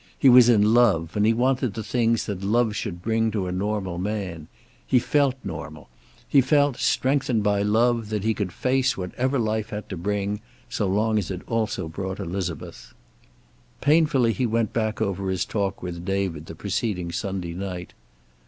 [0.17, 3.51] He was in love, and he wanted the things that love should bring to a
[3.51, 4.47] normal man.
[4.87, 5.89] He felt normal.
[6.27, 10.41] He felt, strengthened by love, that he could face whatever life had to bring,
[10.71, 12.95] so long as also it brought Elizabeth.
[13.79, 17.93] Painfully he went back over his talk with David the preceding Sunday night.